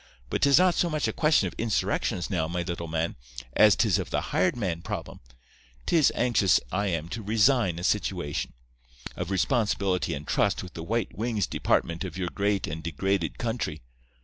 [0.31, 3.15] But 'tis not so much a question of insurrections now, me little man,
[3.53, 5.19] as 'tis of the hired man problem.
[5.85, 8.53] 'Tis anxious I am to resign a situation
[9.15, 13.83] of responsibility and trust with the white wings department of your great and degraded country.